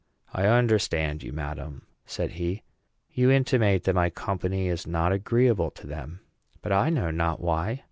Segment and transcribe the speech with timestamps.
[0.33, 2.63] "I understand you, madam," said he.
[3.11, 6.21] "You intimate that my company is not agreeable to them;
[6.63, 7.79] but I know not why.